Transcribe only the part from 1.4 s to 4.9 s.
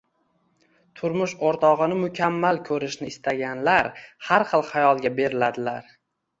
o‘rtog‘ini mukammal ko‘rishni istaganlar har xil